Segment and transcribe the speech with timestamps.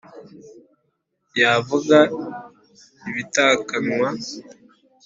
[1.39, 1.97] yavuga
[3.09, 4.07] ibitakanwa